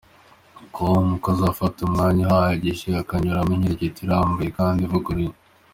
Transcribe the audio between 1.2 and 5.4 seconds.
ko azafata umwanya uhagije akanyuramo inkirigito irambuye kandi ivuguruye.